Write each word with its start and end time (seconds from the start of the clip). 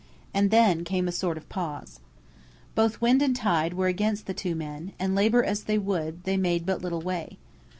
And 0.33 0.49
then 0.49 0.83
came 0.83 1.07
a 1.07 1.11
sort 1.11 1.37
of 1.37 1.47
pause. 1.47 1.99
Both 2.73 3.01
wind 3.01 3.21
and 3.21 3.35
tide 3.35 3.75
were 3.75 3.85
against 3.85 4.25
the 4.25 4.33
two 4.33 4.55
men, 4.55 4.93
and 4.97 5.13
labour 5.13 5.43
as 5.43 5.65
they 5.65 5.77
would 5.77 6.23
they 6.23 6.37
made 6.37 6.65
but 6.65 6.81
little 6.81 7.01
way. 7.01 7.37